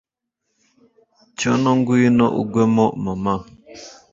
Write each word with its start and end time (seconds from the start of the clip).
Cyono 1.37 1.69
ngwino 1.77 2.25
ugwemo, 2.41 2.85
mama 3.03 3.35